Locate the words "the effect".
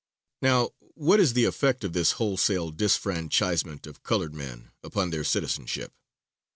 1.33-1.83